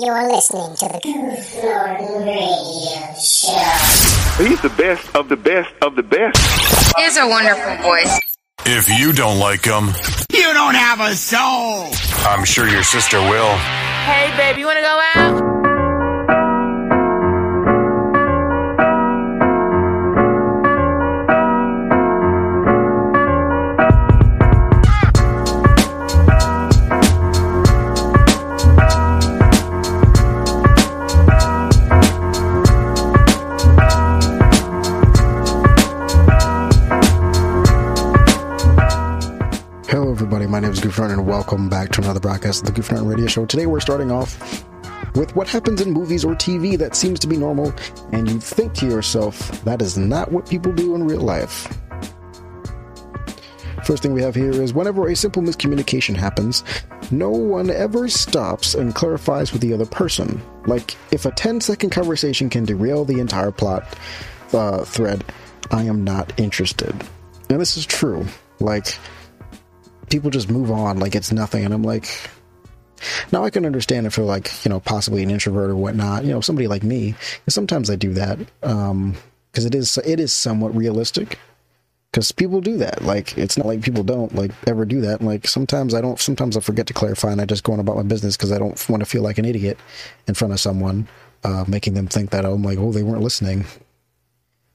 [0.00, 4.44] You're listening to the Goof Norton Radio Show.
[4.44, 6.38] He's the best of the best of the best.
[6.96, 8.20] He has a wonderful voice.
[8.66, 9.88] If you don't like him,
[10.30, 11.88] You don't have a soul.
[12.28, 13.56] I'm sure your sister will.
[13.56, 15.57] Hey, babe, you want to go out?
[40.78, 43.46] Is Goof and welcome back to another broadcast of the Goof Radio Show.
[43.46, 44.64] Today, we're starting off
[45.16, 47.72] with what happens in movies or TV that seems to be normal,
[48.12, 51.66] and you think to yourself, that is not what people do in real life.
[53.84, 56.62] First thing we have here is whenever a simple miscommunication happens,
[57.10, 60.40] no one ever stops and clarifies with the other person.
[60.66, 63.98] Like, if a 10 second conversation can derail the entire plot
[64.52, 65.24] uh, thread,
[65.72, 66.94] I am not interested.
[67.50, 68.26] And this is true.
[68.60, 68.96] Like,
[70.10, 72.06] people just move on like it's nothing and i'm like
[73.32, 76.30] now i can understand if you're like you know possibly an introvert or whatnot you
[76.30, 77.14] know somebody like me
[77.46, 79.14] and sometimes i do that um
[79.50, 81.38] because it is it is somewhat realistic
[82.10, 85.46] because people do that like it's not like people don't like ever do that like
[85.46, 88.02] sometimes i don't sometimes i forget to clarify and i just go on about my
[88.02, 89.78] business because i don't want to feel like an idiot
[90.26, 91.06] in front of someone
[91.44, 93.64] uh making them think that i'm like oh they weren't listening.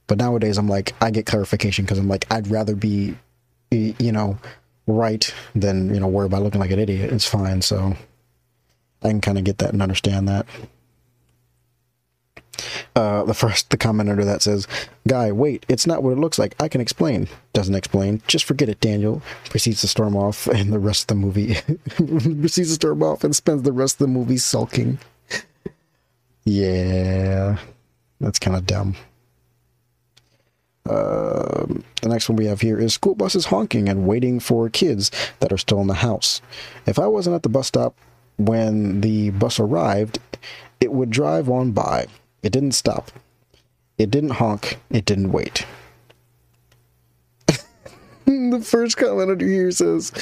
[0.06, 3.16] But nowadays i'm like i get clarification because i'm like i'd rather be
[3.70, 4.38] you know
[4.86, 7.12] right than you know worry about looking like an idiot.
[7.12, 7.62] It's fine.
[7.62, 7.96] So
[9.02, 10.46] i can kind of get that and understand that.
[12.96, 14.68] Uh, the first the comment under that says
[15.08, 16.54] guy wait it's not what it looks like.
[16.60, 17.28] I can explain.
[17.52, 18.22] Doesn't explain.
[18.26, 19.22] Just forget it daniel.
[19.50, 21.54] Proceeds to storm off and the rest of the movie
[21.96, 24.98] proceeds to storm off and spends the rest of the movie sulking.
[26.46, 27.56] Yeah.
[28.20, 28.96] That's kind of dumb
[30.88, 35.10] um, the next one we have here is school buses honking and waiting for kids
[35.40, 36.42] that are still in the house.
[36.86, 37.96] If I wasn't at the bus stop
[38.36, 40.18] when the bus arrived,
[40.80, 42.06] it would drive on by.
[42.42, 43.10] It didn't stop.
[43.96, 44.78] It didn't honk.
[44.90, 45.64] It didn't wait.
[47.46, 50.12] the first comment under here says,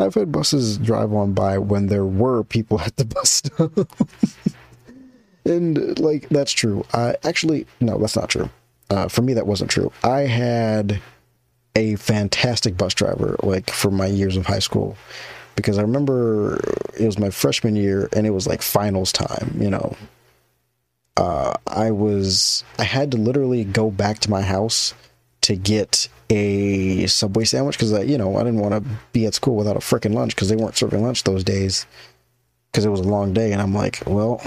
[0.00, 3.88] I've had buses drive on by when there were people at the bus stop.
[5.44, 6.84] and, like, that's true.
[6.92, 8.50] I actually, no, that's not true
[8.90, 9.92] uh, for me that wasn't true.
[10.02, 11.00] I had
[11.78, 14.96] a fantastic bus driver like for my years of high school
[15.54, 16.58] because i remember
[16.98, 19.96] it was my freshman year and it was like finals time you know?
[21.16, 24.92] Uh, i was i had to literally go back to my house
[25.40, 29.34] to get a subway sandwich because I, you know i didn't want to be at
[29.34, 31.86] school without a freaking lunch because they weren't serving lunch those days
[32.72, 34.42] because it was a long day and i'm like well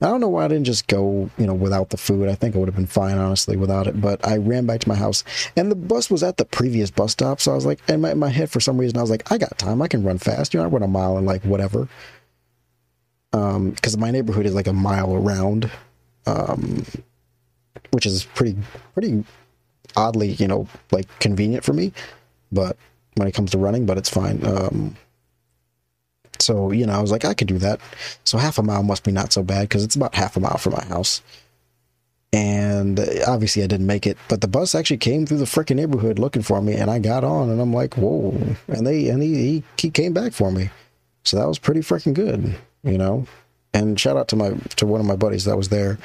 [0.00, 2.28] I don't know why I didn't just go, you know, without the food.
[2.28, 4.00] I think I would have been fine, honestly, without it.
[4.00, 5.24] But I ran back to my house,
[5.56, 7.40] and the bus was at the previous bus stop.
[7.40, 9.30] So I was like, in my, in my head, for some reason, I was like,
[9.32, 9.82] I got time.
[9.82, 10.54] I can run fast.
[10.54, 11.88] You know, I run a mile and like whatever.
[13.32, 15.70] Um, because my neighborhood is like a mile around,
[16.26, 16.84] um,
[17.90, 18.56] which is pretty,
[18.94, 19.24] pretty
[19.96, 21.92] oddly, you know, like convenient for me.
[22.52, 22.76] But
[23.16, 24.46] when it comes to running, but it's fine.
[24.46, 24.96] Um,
[26.40, 27.80] so, you know, I was like, I could do that.
[28.24, 30.58] So half a mile must be not so bad because it's about half a mile
[30.58, 31.22] from my house.
[32.32, 36.18] And obviously I didn't make it, but the bus actually came through the freaking neighborhood
[36.18, 38.38] looking for me and I got on and I'm like, whoa.
[38.68, 40.70] And they, and he, he, he came back for me.
[41.24, 43.26] So that was pretty freaking good, you know?
[43.72, 45.98] And shout out to my, to one of my buddies that was there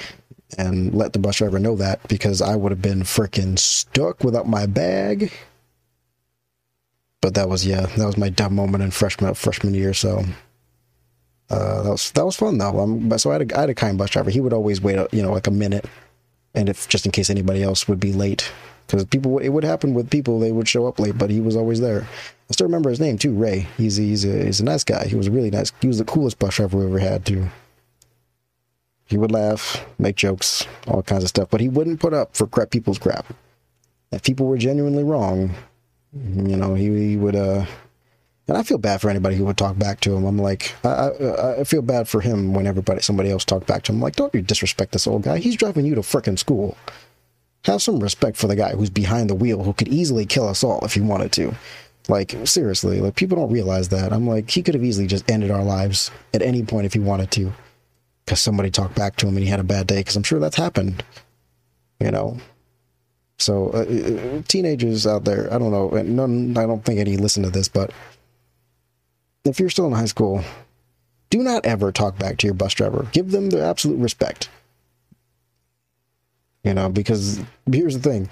[0.58, 4.48] and let the bus driver know that because I would have been freaking stuck without
[4.48, 5.32] my bag
[7.24, 9.94] but that was yeah, that was my dumb moment in freshman freshman year.
[9.94, 10.26] So
[11.50, 12.78] uh, that was that was fun though.
[12.82, 14.30] Um, but so I had a, I had a kind bus driver.
[14.30, 15.86] He would always wait, uh, you know, like a minute,
[16.54, 18.52] and if just in case anybody else would be late,
[18.86, 21.56] because people it would happen with people they would show up late, but he was
[21.56, 22.02] always there.
[22.50, 23.68] I still remember his name too, Ray.
[23.78, 25.08] He's he's a he's a nice guy.
[25.08, 25.72] He was really nice.
[25.80, 27.48] He was the coolest bus driver we ever had too.
[29.06, 32.48] He would laugh, make jokes, all kinds of stuff, but he wouldn't put up for
[32.48, 33.34] crap people's crap.
[34.12, 35.56] If people were genuinely wrong,
[36.14, 37.66] you know, he, he would, uh,
[38.48, 40.26] and I feel bad for anybody who would talk back to him.
[40.26, 43.84] I'm like, I, I, I feel bad for him when everybody, somebody else talked back
[43.84, 43.98] to him.
[43.98, 45.40] I'm like, don't you disrespect this old guy.
[45.40, 46.78] He's driving you to frickin' school.
[47.66, 50.64] Have some respect for the guy who's behind the wheel who could easily kill us
[50.64, 51.56] all if he wanted to.
[52.10, 54.12] Like, seriously, like, people don't realize that.
[54.12, 57.00] I'm like, he could have easily just ended our lives at any point if he
[57.00, 57.54] wanted to.
[58.26, 60.02] Because somebody talked back to him and he had a bad day.
[60.02, 61.02] Because I'm sure that's happened.
[62.02, 62.38] You know?
[63.44, 67.44] So, uh, uh, teenagers out there, I don't know, none, I don't think any listen
[67.44, 67.92] to this, but
[69.44, 70.44] if you're still in high school,
[71.30, 73.08] do not ever talk back to your bus driver.
[73.12, 74.50] Give them the absolute respect.
[76.64, 78.30] You know, because here's the thing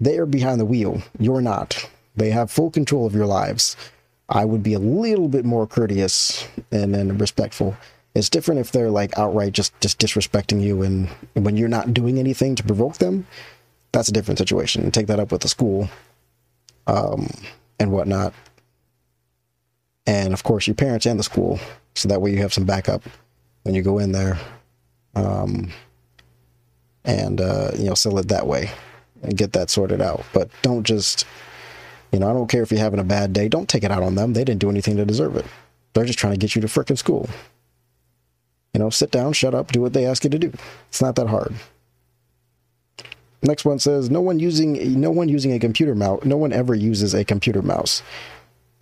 [0.00, 1.02] they are behind the wheel.
[1.18, 1.88] You're not.
[2.16, 3.76] They have full control of your lives.
[4.28, 7.76] I would be a little bit more courteous and then respectful.
[8.14, 12.18] It's different if they're like outright just, just disrespecting you and when you're not doing
[12.18, 13.26] anything to provoke them,
[13.94, 14.90] that's a different situation.
[14.90, 15.88] Take that up with the school
[16.88, 17.30] um,
[17.78, 18.34] and whatnot.
[20.04, 21.60] And of course, your parents and the school.
[21.94, 23.04] So that way you have some backup
[23.62, 24.36] when you go in there.
[25.14, 25.70] Um,
[27.04, 28.70] and, uh, you know, sell it that way
[29.22, 30.24] and get that sorted out.
[30.32, 31.24] But don't just,
[32.10, 33.48] you know, I don't care if you're having a bad day.
[33.48, 34.32] Don't take it out on them.
[34.32, 35.46] They didn't do anything to deserve it.
[35.92, 37.28] They're just trying to get you to frickin' school.
[38.72, 40.52] You know, sit down, shut up, do what they ask you to do.
[40.88, 41.54] It's not that hard.
[43.44, 46.24] Next one says no one using no one using a computer mouse.
[46.24, 48.02] No one ever uses a computer mouse.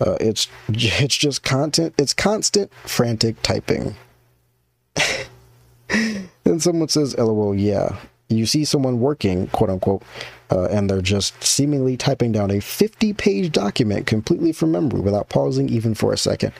[0.00, 1.94] Uh, it's it's just content.
[1.98, 3.96] It's constant frantic typing.
[5.88, 7.96] then someone says, "LOL, yeah."
[8.28, 10.02] You see someone working, quote unquote,
[10.50, 15.68] uh, and they're just seemingly typing down a 50-page document completely from memory without pausing
[15.68, 16.54] even for a second.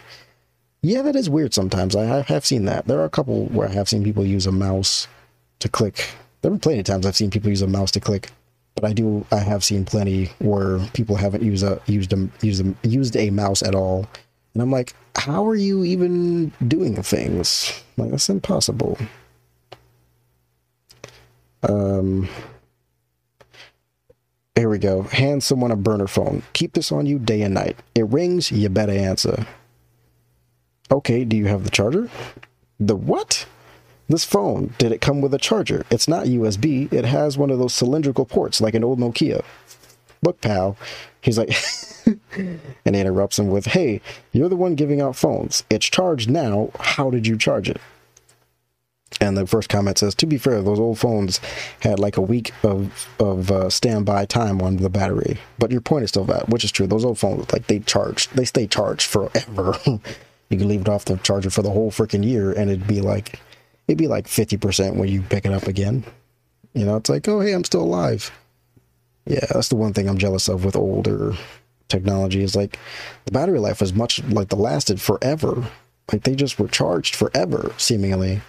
[0.83, 1.55] Yeah, that is weird.
[1.55, 2.89] Sometimes I have seen that.
[2.89, 5.09] There are a couple where I have seen people use a mouse
[5.61, 6.09] to click
[6.43, 8.31] there have been plenty of times I've seen people use a mouse to click,
[8.75, 12.67] but I do I have seen plenty where people haven't used a used a used
[12.67, 14.07] a used a mouse at all,
[14.55, 17.83] and I'm like, how are you even doing things?
[17.97, 18.99] Like that's impossible.
[21.69, 22.29] Um.
[24.55, 25.03] Here we go.
[25.05, 26.43] Hand someone a burner phone.
[26.53, 27.77] Keep this on you day and night.
[27.95, 29.47] It rings, you better answer.
[30.91, 32.11] Okay, do you have the charger?
[32.79, 33.47] The what?
[34.13, 35.87] This phone, did it come with a charger?
[35.91, 36.93] It's not USB.
[36.93, 39.43] It has one of those cylindrical ports like an old Nokia.
[40.21, 40.77] Look, pal.
[41.23, 41.51] He's like,
[42.37, 45.65] and interrupts him with, Hey, you're the one giving out phones.
[45.71, 46.73] It's charged now.
[46.79, 47.81] How did you charge it?
[49.19, 51.41] And the first comment says, To be fair, those old phones
[51.81, 55.39] had like a week of of uh, standby time on the battery.
[55.59, 56.87] But your point is still valid, which is true.
[56.87, 59.75] Those old phones, like they charge, they stay charged forever.
[59.87, 63.01] you can leave it off the charger for the whole freaking year, and it'd be
[63.01, 63.41] like
[63.89, 66.05] it'd be like 50% when you pick it up again.
[66.75, 68.31] You know, it's like, oh, hey, I'm still alive.
[69.27, 71.35] Yeah, that's the one thing I'm jealous of with older
[71.89, 72.79] technology is like
[73.27, 75.65] the battery life was much like the lasted forever.
[76.11, 78.41] Like they just were charged forever, seemingly.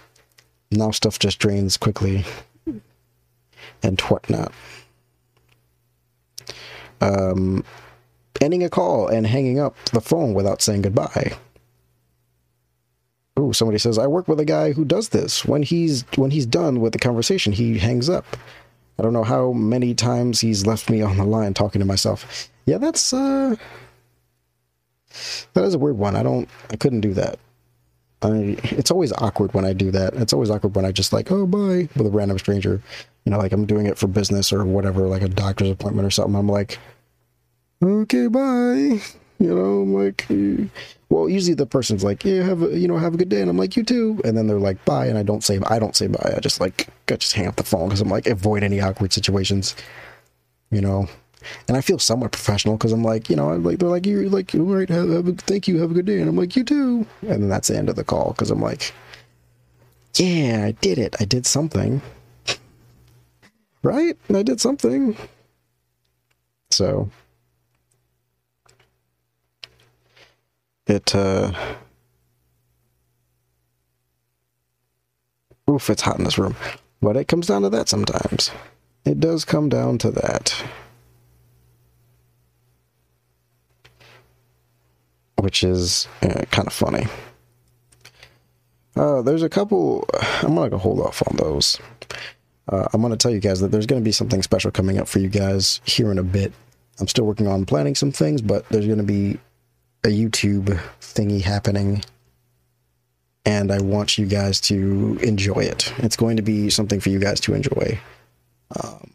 [0.70, 2.24] Now stuff just drains quickly
[3.82, 4.52] and whatnot.
[7.00, 7.64] Um,
[8.40, 11.36] ending a call and hanging up the phone without saying goodbye.
[13.36, 15.44] Oh, somebody says I work with a guy who does this.
[15.44, 18.24] When he's when he's done with the conversation, he hangs up.
[18.98, 22.48] I don't know how many times he's left me on the line talking to myself.
[22.66, 23.56] Yeah, that's uh
[25.54, 26.14] that is a weird one.
[26.14, 27.38] I don't I couldn't do that.
[28.22, 30.14] I it's always awkward when I do that.
[30.14, 32.80] It's always awkward when I just like, oh bye with a random stranger.
[33.24, 36.10] You know, like I'm doing it for business or whatever, like a doctor's appointment or
[36.10, 36.36] something.
[36.36, 36.78] I'm like,
[37.82, 39.00] okay, bye.
[39.38, 40.26] You know, I'm like,
[41.08, 43.50] well, usually the person's like, yeah, have a, you know, have a good day, and
[43.50, 45.96] I'm like, you too, and then they're like, bye, and I don't say, I don't
[45.96, 46.34] say bye.
[46.36, 49.12] I just like, I just hang up the phone because I'm like, avoid any awkward
[49.12, 49.74] situations,
[50.70, 51.08] you know.
[51.68, 54.28] And I feel somewhat professional because I'm like, you know, I'm like they're like, you're
[54.30, 56.56] like, all right, have, have a, thank you, have a good day, and I'm like,
[56.56, 58.94] you too, and then that's the end of the call because I'm like,
[60.16, 62.00] yeah, I did it, I did something,
[63.82, 64.16] right?
[64.32, 65.16] I did something.
[66.70, 67.10] So
[70.86, 71.52] it uh
[75.70, 76.56] oof it's hot in this room.
[77.00, 78.50] But it comes down to that sometimes.
[79.04, 80.64] It does come down to that.
[85.38, 87.06] Which is uh, kind of funny.
[88.96, 90.08] Uh, there's a couple
[90.42, 91.78] i'm gonna go hold off on those.
[92.68, 95.18] Uh, i'm gonna tell you guys that there's gonna be something special coming up for
[95.18, 96.52] you guys here in a bit.
[97.00, 99.38] I'm still working on planning some things but there's gonna be
[100.04, 102.04] a YouTube thingy happening,
[103.44, 105.92] and I want you guys to enjoy it.
[105.98, 107.98] It's going to be something for you guys to enjoy,
[108.82, 109.10] um,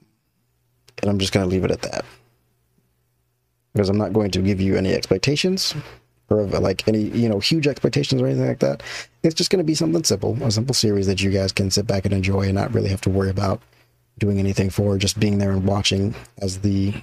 [1.02, 2.06] and I'm just going to leave it at that
[3.74, 5.76] because I'm not going to give you any expectations
[6.30, 8.84] or like any you know huge expectations or anything like that.
[9.24, 11.88] It's just going to be something simple, a simple series that you guys can sit
[11.88, 13.62] back and enjoy and not really have to worry about
[14.18, 16.94] doing anything for, just being there and watching as the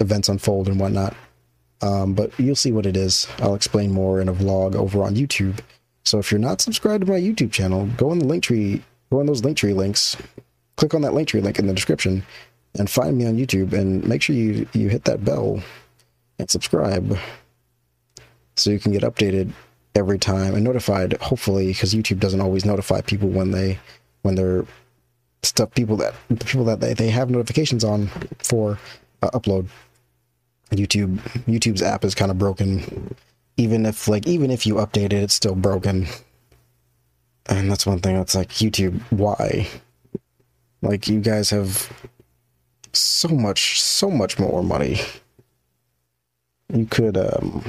[0.00, 1.14] events unfold and whatnot.
[1.84, 3.28] Um, but you'll see what it is.
[3.40, 5.58] I'll explain more in a vlog over on YouTube.
[6.04, 9.20] So if you're not subscribed to my YouTube channel, go on the link tree, go
[9.20, 10.16] on those link tree links,
[10.76, 12.24] click on that link tree link in the description,
[12.78, 13.74] and find me on YouTube.
[13.74, 15.62] And make sure you you hit that bell
[16.38, 17.18] and subscribe,
[18.56, 19.52] so you can get updated
[19.94, 23.78] every time and notified hopefully because youtube doesn't always notify people when they
[24.22, 24.66] when they're
[25.44, 26.14] stuff people that
[26.46, 28.08] people that they, they have notifications on
[28.42, 28.78] for
[29.22, 29.68] uh, upload
[30.76, 33.14] youtube youtube's app is kind of broken.
[33.56, 36.06] Even if like even if you update it it's still broken.
[37.46, 39.68] And that's one thing that's like youtube why?
[40.82, 41.92] Like you guys have
[42.92, 45.00] so much so much more money.
[46.72, 47.64] You could um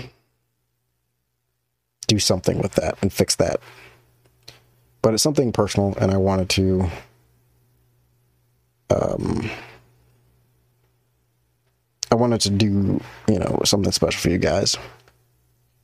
[2.07, 3.59] do something with that and fix that.
[5.01, 6.89] But it's something personal and i wanted to
[8.89, 9.49] um
[12.15, 14.77] i wanted to do you know something special for you guys.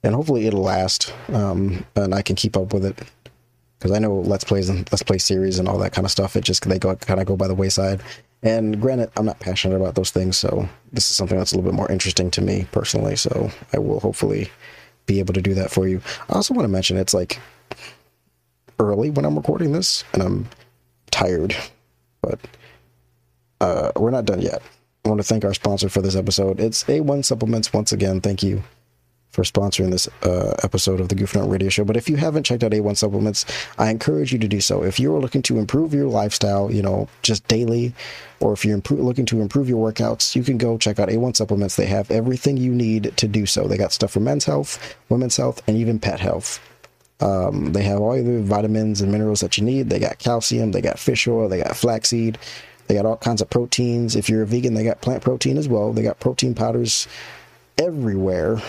[0.04, 2.98] And hopefully it'll last um and i can keep up with it.
[3.78, 6.36] Because i know let's plays and let's play series and all that kind of stuff
[6.38, 8.02] it just they go kind of go by the wayside.
[8.44, 11.70] And granted i'm not passionate about those things so this is something that's a little
[11.70, 14.50] bit more interesting to me personally so i will hopefully
[15.06, 16.00] be able to do that for you.
[16.30, 17.40] I also want to mention it's like
[18.80, 20.50] early when i'm recording this and i'm
[21.12, 21.56] tired
[22.22, 22.40] but
[23.60, 24.62] uh, we're not done yet
[25.06, 28.44] i want to thank our sponsor for this episode it's a1 supplements once again thank
[28.44, 28.64] you
[29.32, 31.86] for sponsoring this uh, episode of the Goof Nut Radio Show.
[31.86, 33.46] But if you haven't checked out A1 Supplements,
[33.78, 34.84] I encourage you to do so.
[34.84, 37.94] If you're looking to improve your lifestyle, you know, just daily,
[38.42, 41.78] or if you're looking to improve your workouts, you can go check out A1 Supplements.
[41.78, 43.68] They have everything you need to do so.
[43.68, 46.60] They got stuff for men's health, women's health, and even pet health.
[47.22, 49.90] Um, they have all the vitamins and minerals that you need.
[49.90, 52.38] They got calcium, they got fish oil, they got flaxseed,
[52.92, 54.18] they got all kinds of proteins.
[54.18, 55.94] If you're a vegan, they got plant protein as well.
[55.94, 57.08] They got protein powders
[57.78, 58.62] everywhere.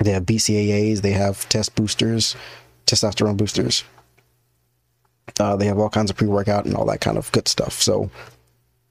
[0.00, 2.34] They have BCAAs, they have test boosters,
[2.86, 3.84] testosterone boosters.
[5.38, 7.74] Uh, they have all kinds of pre workout and all that kind of good stuff.
[7.74, 8.10] So,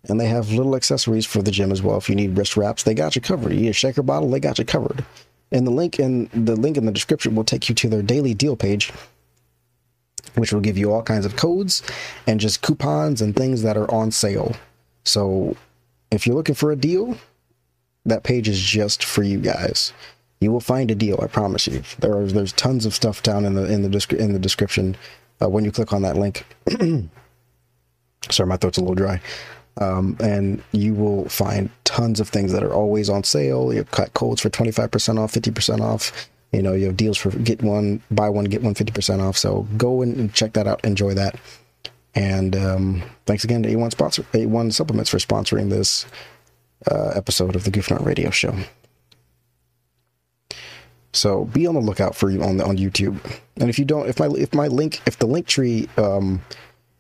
[0.07, 1.97] and they have little accessories for the gym as well.
[1.97, 3.51] If you need wrist wraps, they got you covered.
[3.51, 5.03] You need a shaker bottle, they got you covered.
[5.51, 8.33] And the link in the link in the description will take you to their daily
[8.33, 8.93] deal page,
[10.35, 11.83] which will give you all kinds of codes
[12.25, 14.55] and just coupons and things that are on sale.
[15.05, 15.55] So,
[16.11, 17.17] if you're looking for a deal,
[18.05, 19.93] that page is just for you guys
[20.39, 21.19] you will find a deal.
[21.21, 21.83] I promise you.
[21.99, 24.95] There are there's tons of stuff down in the in the descri- in the description
[25.41, 26.45] uh, when you click on that link.
[28.29, 29.21] Sorry, my throat's a little dry.
[29.79, 33.71] Um, and you will find tons of things that are always on sale.
[33.71, 36.29] You have cut codes for 25% off, 50% off.
[36.51, 39.37] You know, you have deals for get one, buy one, get one 50% off.
[39.37, 40.83] So go and check that out.
[40.85, 41.35] Enjoy that.
[42.15, 46.05] And um, thanks again to A1 sponsor, A1 Supplements for sponsoring this
[46.89, 48.55] uh, episode of the Goof Nut Radio Show.
[51.13, 53.19] So be on the lookout for you on the, on YouTube.
[53.57, 56.41] And if you don't, if my if my link, if the link tree, um,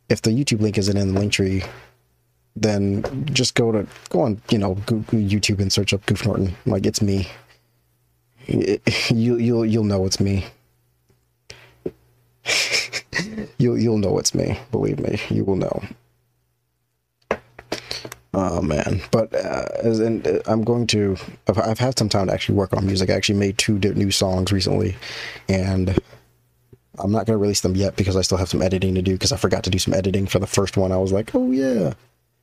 [0.09, 1.63] if the YouTube link isn't in the link tree,
[2.55, 6.55] then just go to go on, you know, Google YouTube and search up Goof Norton.
[6.65, 7.27] Like it's me.
[9.09, 10.45] You you'll you'll know it's me.
[13.57, 14.59] you'll you'll know it's me.
[14.71, 15.83] Believe me, you will know.
[18.33, 21.17] Oh man, but uh, as in, uh, I'm going to.
[21.47, 23.09] I've, I've had some time to actually work on music.
[23.09, 24.95] I actually made two new songs recently,
[25.49, 25.97] and
[26.99, 29.13] I'm not going to release them yet because I still have some editing to do.
[29.13, 30.91] Because I forgot to do some editing for the first one.
[30.91, 31.93] I was like, oh yeah,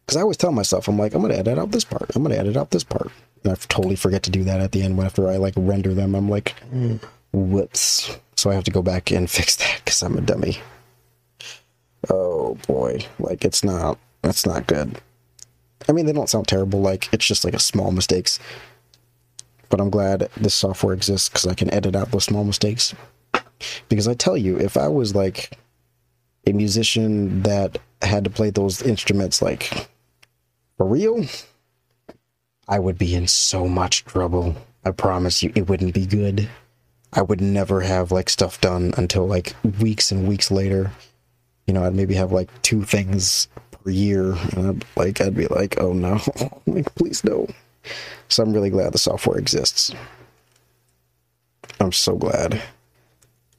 [0.04, 2.10] because I always tell myself, I'm like, I'm to edit out this part.
[2.14, 3.10] I'm to edit out this part,
[3.42, 4.98] and I totally forget to do that at the end.
[5.00, 6.54] After I like render them, I'm like,
[7.32, 8.16] whoops.
[8.36, 10.58] So I have to go back and fix that because I'm a dummy.
[12.10, 13.98] Oh boy, like it's not.
[14.22, 15.00] That's not good.
[15.88, 16.80] I mean, they don't sound terrible.
[16.80, 18.38] Like it's just like a small mistakes.
[19.70, 22.94] But I'm glad this software exists because I can edit out those small mistakes.
[23.88, 25.58] Because I tell you, if I was like
[26.46, 29.88] a musician that had to play those instruments like
[30.76, 31.24] for real,
[32.68, 34.56] I would be in so much trouble.
[34.84, 36.48] I promise you, it wouldn't be good.
[37.12, 40.90] I would never have like stuff done until like weeks and weeks later.
[41.66, 45.46] You know, I'd maybe have like two things per year, and I'd, like I'd be
[45.46, 46.20] like, oh no,
[46.66, 47.46] like please no.
[48.28, 49.94] So I'm really glad the software exists.
[51.80, 52.60] I'm so glad.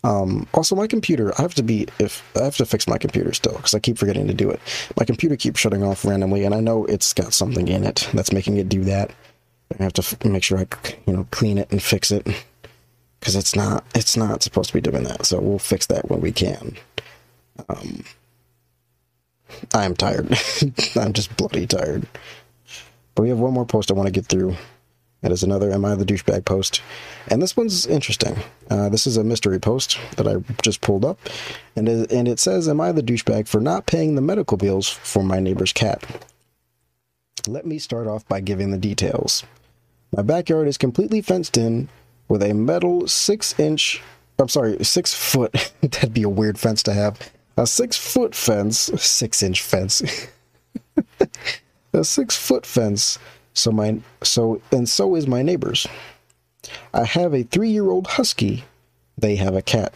[0.05, 3.33] Um, also, my computer, I have to be if I have to fix my computer
[3.33, 4.61] still because I keep forgetting to do it.
[4.99, 8.33] My computer keeps shutting off randomly, and I know it's got something in it that's
[8.33, 9.11] making it do that.
[9.79, 10.67] I have to f- make sure I,
[11.07, 12.27] you know, clean it and fix it
[13.19, 15.25] because it's not it's not supposed to be doing that.
[15.25, 16.77] So we'll fix that when we can.
[17.69, 18.05] Um,
[19.73, 20.37] I am tired.
[20.95, 22.07] I'm just bloody tired.
[23.15, 24.55] But we have one more post I want to get through.
[25.21, 26.81] It is another Am I the Douchebag post.
[27.27, 28.37] And this one's interesting.
[28.69, 31.19] Uh, this is a mystery post that I just pulled up.
[31.75, 34.87] And it, and it says, Am I the douchebag for not paying the medical bills
[34.89, 36.05] for my neighbor's cat?
[37.47, 39.43] Let me start off by giving the details.
[40.15, 41.89] My backyard is completely fenced in
[42.27, 44.01] with a metal 6 inch
[44.37, 45.73] I'm sorry, six foot.
[45.81, 47.31] That'd be a weird fence to have.
[47.57, 50.01] A six foot fence, six inch fence.
[51.93, 53.17] a six foot fence.
[53.55, 55.87] So my so and so is my neighbors.
[56.93, 58.65] I have a three year old husky.
[59.17, 59.93] They have a cat.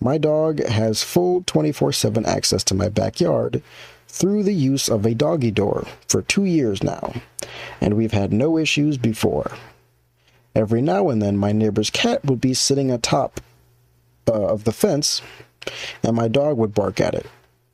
[0.00, 3.62] My dog has full 24 7 access to my backyard
[4.06, 7.14] through the use of a doggy door for two years now,
[7.80, 9.50] and we've had no issues before.
[10.54, 13.40] Every now and then, my neighbor's cat would be sitting atop
[14.28, 15.22] uh, of the fence,
[16.02, 17.26] and my dog would bark at it,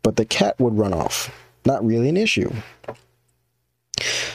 [0.03, 1.31] but the cat would run off.
[1.64, 2.53] Not really an issue.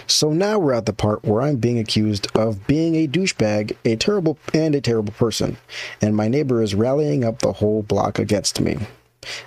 [0.08, 3.96] So now we're at the part where I'm being accused of being a douchebag, a
[3.96, 5.58] terrible and a terrible person,
[6.01, 8.78] and my neighbor is rallying up the whole block against me.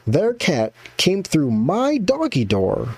[0.07, 2.97] Their cat came through my doggy door.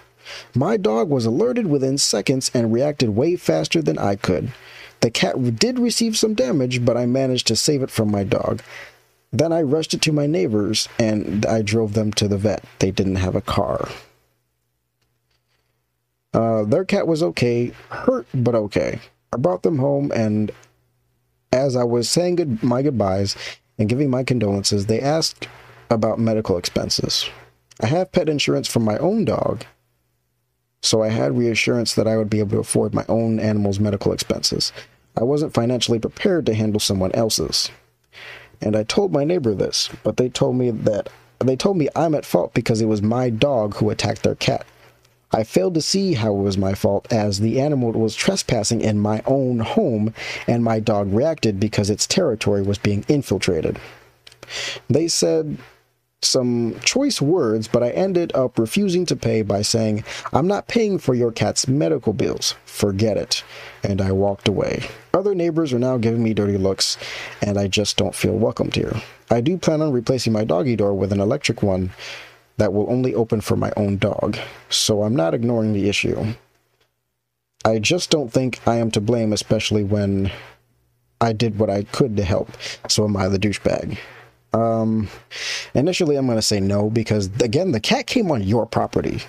[0.54, 4.52] My dog was alerted within seconds and reacted way faster than I could.
[5.00, 8.62] The cat did receive some damage, but I managed to save it from my dog.
[9.32, 12.64] Then I rushed it to my neighbors and I drove them to the vet.
[12.78, 13.88] They didn't have a car.
[16.34, 19.00] Uh, their cat was okay, hurt but okay.
[19.32, 20.50] I brought them home, and
[21.52, 23.36] as I was saying good, my goodbyes
[23.78, 25.48] and giving my condolences, they asked
[25.90, 27.28] about medical expenses.
[27.80, 29.64] I have pet insurance for my own dog,
[30.82, 34.12] so I had reassurance that I would be able to afford my own animal's medical
[34.12, 34.72] expenses.
[35.16, 37.70] I wasn't financially prepared to handle someone else's.
[38.60, 42.14] And I told my neighbor this, but they told me that they told me I'm
[42.14, 44.66] at fault because it was my dog who attacked their cat.
[45.34, 49.00] I failed to see how it was my fault as the animal was trespassing in
[49.00, 50.14] my own home
[50.46, 53.80] and my dog reacted because its territory was being infiltrated.
[54.88, 55.58] They said
[56.22, 60.98] some choice words, but I ended up refusing to pay by saying, I'm not paying
[60.98, 62.54] for your cat's medical bills.
[62.64, 63.42] Forget it.
[63.82, 64.84] And I walked away.
[65.12, 66.96] Other neighbors are now giving me dirty looks,
[67.42, 68.94] and I just don't feel welcomed here.
[69.30, 71.90] I do plan on replacing my doggy door with an electric one
[72.56, 76.34] that will only open for my own dog, so I'm not ignoring the issue.
[77.64, 80.30] I just don't think I am to blame, especially when
[81.20, 82.50] I did what I could to help,
[82.88, 83.98] so am I the douchebag.
[84.52, 85.08] Um,
[85.74, 89.22] initially, I'm going to say no because, again, the cat came on your property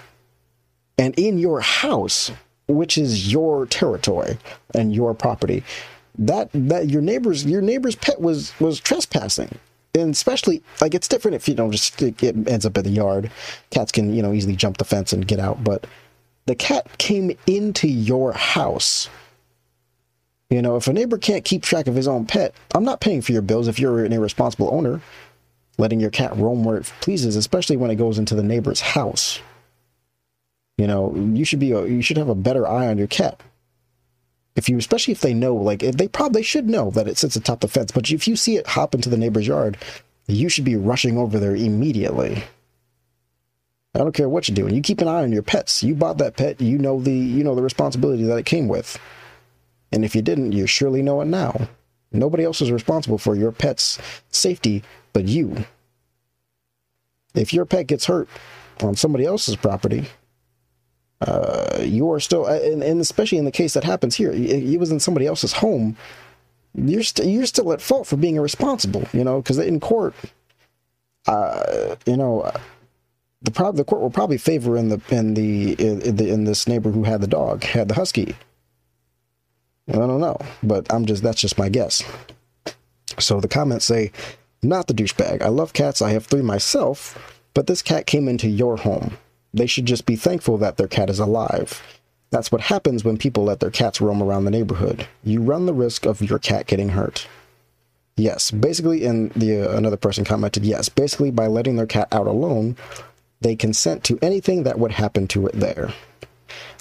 [0.97, 2.31] and in your house,
[2.67, 4.37] which is your territory
[4.75, 5.63] and your property.
[6.17, 9.59] That that your neighbor's your neighbor's pet was was trespassing
[9.95, 13.31] and especially like it's different if you know just it ends up in the yard.
[13.71, 15.87] Cats can you know easily jump the fence and get out, but
[16.45, 19.09] the cat came into your house.
[20.49, 23.21] You know, if a neighbor can't keep track of his own pet, I'm not paying
[23.21, 25.01] for your bills if you're an irresponsible owner,
[25.79, 29.39] letting your cat roam where it pleases, especially when it goes into the neighbor's house.
[30.77, 33.41] You know, you should be a, you should have a better eye on your cat.
[34.55, 37.59] If you, especially if they know, like they probably should know that it sits atop
[37.59, 39.77] the fence, but if you see it hop into the neighbor's yard,
[40.27, 42.43] you should be rushing over there immediately.
[43.93, 44.75] I don't care what you're doing.
[44.75, 45.83] You keep an eye on your pets.
[45.83, 46.59] You bought that pet.
[46.59, 48.99] You know the you know the responsibility that it came with.
[49.91, 51.69] And if you didn't, you surely know it now.
[52.11, 55.65] Nobody else is responsible for your pet's safety but you.
[57.33, 58.27] If your pet gets hurt
[58.81, 60.07] on somebody else's property,
[61.21, 64.91] uh, you are still, and, and, especially in the case that happens here, he was
[64.91, 65.95] in somebody else's home.
[66.73, 70.13] You're still you're still at fault for being irresponsible, you know, because in court,
[71.25, 72.51] uh, you know,
[73.41, 76.67] the prob- the court will probably favor in the in the in, the, in this
[76.67, 78.35] neighbor who had the dog, had the husky.
[79.87, 82.03] I don't know, but I'm just that's just my guess.
[83.19, 84.11] So the comments say,
[84.61, 85.43] "Not the douchebag.
[85.43, 86.01] I love cats.
[86.01, 89.17] I have three myself, but this cat came into your home.
[89.55, 91.81] They should just be thankful that their cat is alive.
[92.29, 95.07] That's what happens when people let their cats roam around the neighborhood.
[95.23, 97.27] You run the risk of your cat getting hurt."
[98.17, 102.27] Yes, basically, and the uh, another person commented, yes, basically by letting their cat out
[102.27, 102.77] alone,
[103.41, 105.93] they consent to anything that would happen to it there.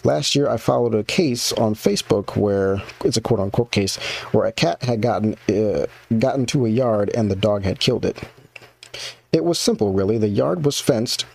[0.04, 3.96] Last year, I followed a case on Facebook where it's a quote unquote case
[4.32, 5.86] where a cat had gotten uh,
[6.18, 8.18] gotten to a yard and the dog had killed it.
[9.32, 10.18] It was simple, really.
[10.18, 11.26] The yard was fenced,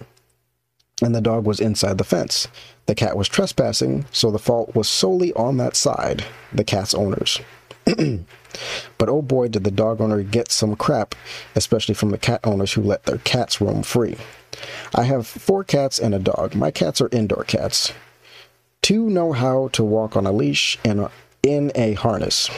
[1.02, 2.48] and the dog was inside the fence.
[2.86, 7.40] The cat was trespassing, so the fault was solely on that side, the cat's owners.
[7.86, 11.16] but oh boy, did the dog owner get some crap,
[11.56, 14.18] especially from the cat owners who let their cats roam free.
[14.94, 16.56] I have four cats and a dog.
[16.56, 17.94] My cats are indoor cats.
[18.82, 21.10] Two know how to walk on a leash and
[21.44, 22.50] in a harness.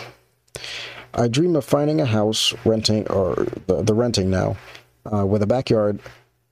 [1.14, 4.56] I dream of finding a house, renting, or the, the renting now,
[5.12, 6.00] uh, with a backyard.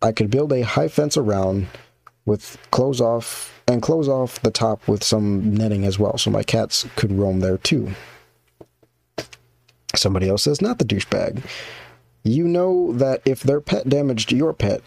[0.01, 1.67] I could build a high fence around
[2.25, 6.43] with close off and close off the top with some netting as well, so my
[6.43, 7.91] cats could roam there too.
[9.95, 11.43] Somebody else says, not the douchebag.
[12.23, 14.81] You know that if their pet damaged your pet,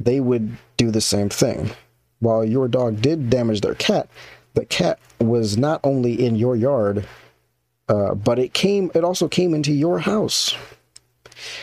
[0.00, 1.70] they would do the same thing.
[2.20, 4.08] While your dog did damage their cat,
[4.54, 7.06] the cat was not only in your yard,
[7.88, 8.90] uh, but it came.
[8.94, 10.56] It also came into your house.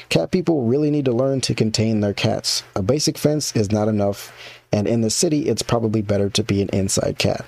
[0.10, 2.64] Cat people really need to learn to contain their cats.
[2.76, 4.34] A basic fence is not enough,
[4.72, 7.46] and in the city, it's probably better to be an inside cat.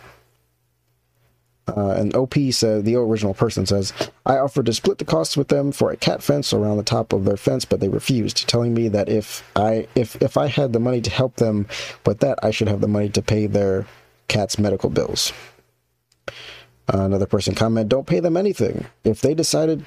[1.67, 3.91] Uh, and OP said, the original person says,
[4.25, 7.11] I offered to split the costs with them for a cat fence around the top
[7.11, 10.73] of their fence, but they refused, telling me that if I if if I had
[10.73, 11.67] the money to help them
[12.05, 13.87] with that, I should have the money to pay their
[14.27, 15.33] cat's medical bills.
[16.93, 18.85] Uh, another person comment, don't pay them anything.
[19.03, 19.83] If they decided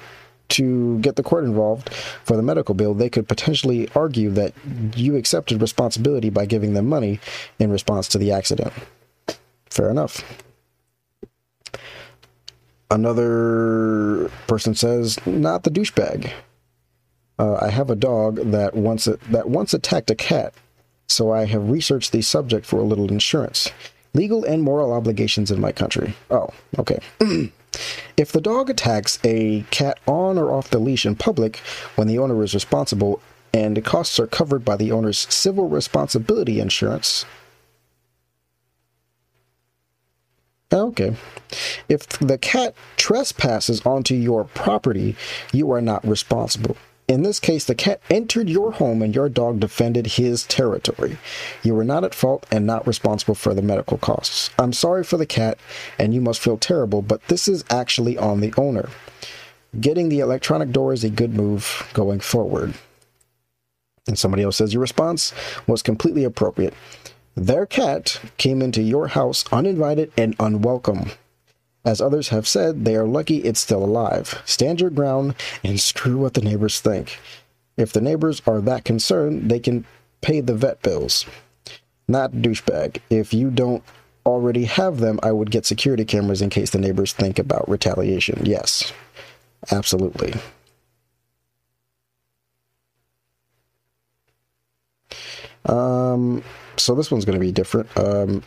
[0.49, 4.53] to get the court involved for the medical bill, they could potentially argue that
[4.95, 7.19] you accepted responsibility by giving them money
[7.59, 8.73] in response to the accident.
[9.69, 10.23] Fair enough.
[12.91, 16.31] Another person says, "Not the douchebag."
[17.37, 20.53] Uh, I have a dog that once that once attacked a cat,
[21.07, 23.71] so I have researched the subject for a little insurance,
[24.15, 26.15] legal and moral obligations in my country.
[26.31, 26.99] Oh, okay.
[28.17, 31.57] if the dog attacks a cat on or off the leash in public
[31.95, 33.21] when the owner is responsible,
[33.53, 37.25] and the costs are covered by the owner's civil responsibility insurance,
[40.71, 41.15] Okay.
[41.87, 45.15] If the cat trespasses onto your property,
[45.51, 46.77] you are not responsible.
[47.09, 51.17] In this case, the cat entered your home and your dog defended his territory.
[51.63, 54.51] You were not at fault and not responsible for the medical costs.
[54.59, 55.57] I'm sorry for the cat,
[55.97, 58.89] and you must feel terrible, but this is actually on the owner.
[59.81, 62.75] Getting the electronic door is a good move going forward.
[64.07, 65.33] And somebody else says your response
[65.65, 66.75] was completely appropriate.
[67.35, 71.09] Their cat came into your house uninvited and unwelcome.
[71.85, 74.41] As others have said, they are lucky it's still alive.
[74.45, 77.19] Stand your ground and screw what the neighbors think.
[77.77, 79.85] If the neighbors are that concerned, they can
[80.21, 81.25] pay the vet bills.
[82.07, 82.97] Not douchebag.
[83.09, 83.83] If you don't
[84.25, 88.45] already have them, I would get security cameras in case the neighbors think about retaliation.
[88.45, 88.91] Yes,
[89.71, 90.33] absolutely.
[95.65, 96.43] Um,
[96.77, 97.89] so this one's going to be different.
[97.97, 98.43] Um,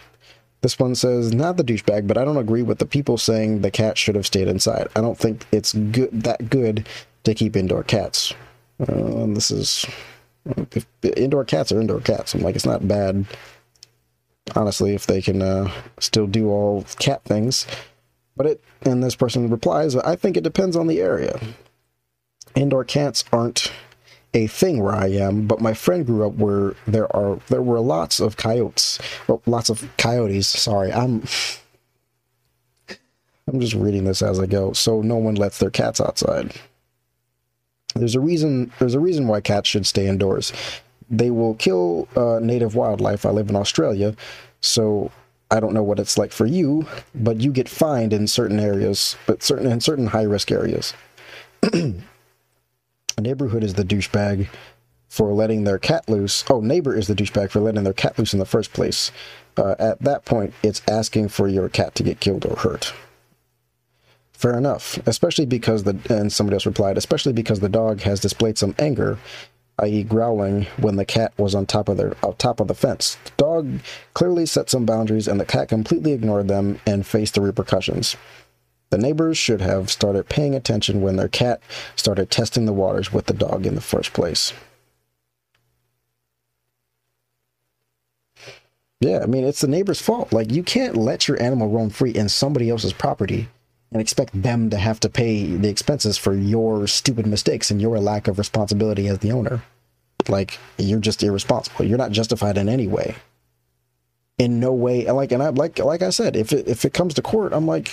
[0.62, 3.70] this one says, not the douchebag, but I don't agree with the people saying the
[3.70, 4.88] cat should have stayed inside.
[4.96, 6.88] I don't think it's good that good
[7.24, 8.32] to keep indoor cats.
[8.80, 9.86] Uh, this is
[10.72, 12.34] if, indoor cats are indoor cats.
[12.34, 13.26] I'm like, it's not bad,
[14.54, 17.66] honestly, if they can uh, still do all cat things.
[18.36, 21.38] But it, and this person replies, I think it depends on the area.
[22.54, 23.72] Indoor cats aren't
[24.34, 27.80] a thing where I am, but my friend grew up where there are there were
[27.80, 30.46] lots of coyotes, well, lots of coyotes.
[30.46, 31.22] Sorry, I'm
[33.46, 34.72] I'm just reading this as I go.
[34.72, 36.52] So no one lets their cats outside.
[37.94, 38.72] There's a reason.
[38.78, 40.52] There's a reason why cats should stay indoors.
[41.10, 43.26] They will kill uh, native wildlife.
[43.26, 44.16] I live in Australia,
[44.60, 45.10] so
[45.50, 49.16] I don't know what it's like for you, but you get fined in certain areas,
[49.26, 50.94] but certain in certain high risk areas.
[53.20, 54.48] Neighborhood is the douchebag
[55.08, 56.42] for letting their cat loose.
[56.48, 59.12] Oh, neighbor is the douchebag for letting their cat loose in the first place.
[59.58, 62.94] Uh, at that point, it's asking for your cat to get killed or hurt.
[64.32, 68.56] Fair enough, especially because the and somebody else replied, especially because the dog has displayed
[68.56, 69.18] some anger,
[69.80, 73.18] i.e., growling when the cat was on top of their on top of the fence.
[73.24, 73.80] The dog
[74.14, 78.16] clearly set some boundaries, and the cat completely ignored them and faced the repercussions.
[78.92, 81.62] The neighbors should have started paying attention when their cat
[81.96, 84.52] started testing the waters with the dog in the first place.
[89.00, 90.30] Yeah, I mean, it's the neighbor's fault.
[90.30, 93.48] Like, you can't let your animal roam free in somebody else's property
[93.92, 97.98] and expect them to have to pay the expenses for your stupid mistakes and your
[97.98, 99.62] lack of responsibility as the owner.
[100.28, 101.86] Like, you're just irresponsible.
[101.86, 103.14] You're not justified in any way.
[104.36, 105.10] In no way.
[105.10, 107.66] Like, and I like, like I said, if it, if it comes to court, I'm
[107.66, 107.90] like,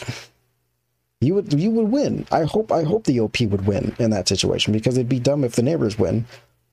[1.22, 2.26] you would you would win.
[2.32, 5.44] I hope I hope the OP would win in that situation because it'd be dumb
[5.44, 6.26] if the neighbors win.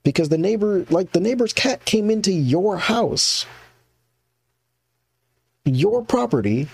[0.04, 3.44] Because the neighbor like the neighbor's cat came into your house.
[5.64, 6.68] Your property,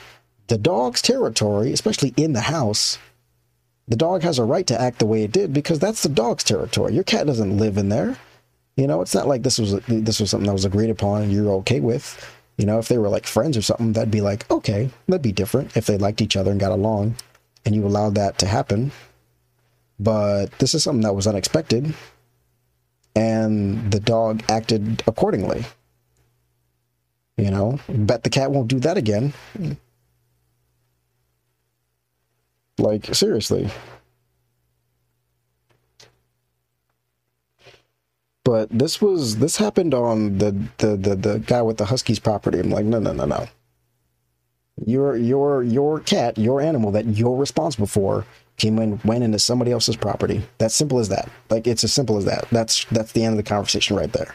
[0.48, 2.98] the dog's territory, especially in the house.
[3.88, 6.44] The dog has a right to act the way it did because that's the dog's
[6.44, 6.94] territory.
[6.94, 8.18] Your cat doesn't live in there.
[8.76, 11.32] You know, it's not like this was this was something that was agreed upon and
[11.32, 12.36] you're okay with.
[12.58, 15.32] You know, if they were like friends or something, that'd be like, okay, that'd be
[15.32, 17.16] different if they liked each other and got along
[17.64, 18.92] and you allowed that to happen.
[19.98, 21.94] But this is something that was unexpected,
[23.14, 25.64] and the dog acted accordingly.
[27.36, 29.32] You know, bet the cat won't do that again.
[32.78, 33.70] Like, seriously.
[38.44, 42.58] But this was this happened on the the the, the guy with the Huskies property.
[42.58, 43.46] I'm like, no, no, no, no.
[44.86, 48.24] Your your your cat, your animal that you're responsible for
[48.56, 50.42] came in went into somebody else's property.
[50.58, 51.28] That's simple as that.
[51.50, 52.48] Like it's as simple as that.
[52.50, 54.34] That's that's the end of the conversation right there.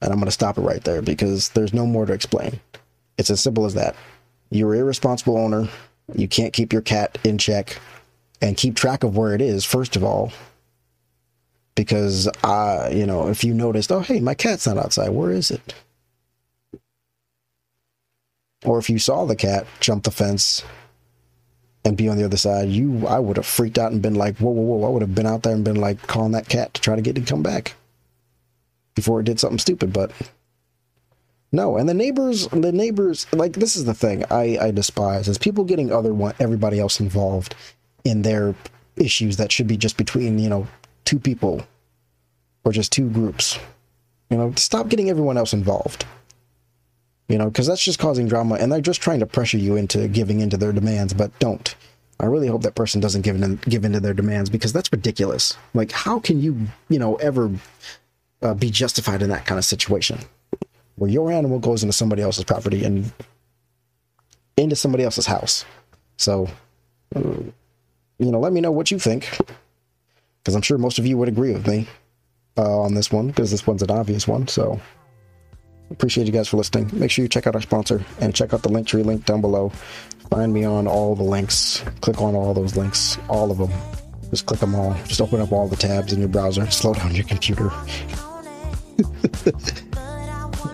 [0.00, 2.60] And I'm gonna stop it right there because there's no more to explain.
[3.18, 3.96] It's as simple as that.
[4.50, 5.68] You're irresponsible owner.
[6.14, 7.78] You can't keep your cat in check
[8.40, 10.32] and keep track of where it is, first of all.
[11.74, 15.50] Because uh, you know, if you noticed, oh hey, my cat's not outside, where is
[15.50, 15.74] it?
[18.64, 20.64] Or if you saw the cat jump the fence
[21.84, 24.38] and be on the other side, you I would have freaked out and been like,
[24.38, 24.86] whoa, whoa, whoa.
[24.86, 27.02] I would have been out there and been like calling that cat to try to
[27.02, 27.74] get it to come back
[28.94, 30.10] before it did something stupid, but
[31.52, 35.38] no, and the neighbors, the neighbors, like this is the thing I, I despise is
[35.38, 37.54] people getting other one, everybody else involved
[38.04, 38.56] in their
[38.96, 40.66] issues that should be just between you know
[41.04, 41.64] two people
[42.64, 43.58] or just two groups.
[44.30, 46.04] You know, stop getting everyone else involved.
[47.28, 50.08] You know, because that's just causing drama, and they're just trying to pressure you into
[50.08, 51.12] giving into their demands.
[51.12, 51.74] But don't.
[52.20, 55.56] I really hope that person doesn't give in give into their demands because that's ridiculous.
[55.74, 57.50] Like, how can you, you know, ever
[58.42, 60.18] uh, be justified in that kind of situation?
[60.98, 63.12] where your animal goes into somebody else's property and
[64.56, 65.64] into somebody else's house.
[66.16, 66.48] So,
[67.14, 67.20] uh,
[68.18, 69.30] you know, let me know what you think,
[70.42, 71.86] because I'm sure most of you would agree with me
[72.56, 74.48] uh, on this one, because this one's an obvious one.
[74.48, 74.80] So,
[75.90, 76.90] appreciate you guys for listening.
[76.92, 79.70] Make sure you check out our sponsor and check out the Linktree link down below.
[80.30, 81.82] Find me on all the links.
[82.00, 83.70] Click on all those links, all of them.
[84.30, 84.94] Just click them all.
[85.06, 86.70] Just open up all the tabs in your browser.
[86.70, 87.70] Slow down your computer.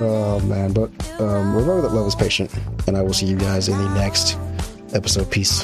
[0.00, 2.53] Oh man, but um, remember that love is patient,
[2.88, 4.37] and I will see you guys in the next
[4.92, 5.31] episode.
[5.31, 5.62] Peace.